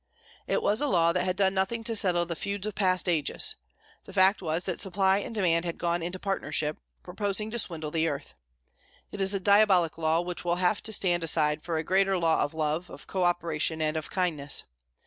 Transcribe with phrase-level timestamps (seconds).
[0.47, 3.57] It was a law that had done nothing to settle the feuds of past ages.
[4.05, 8.07] The fact was that supply and demand had gone into partnership, proposing to swindle the
[8.07, 8.33] earth.
[9.11, 12.41] It is a diabolic law which will have to stand aside for a greater law
[12.41, 14.63] of love, of co operation, and of kindness.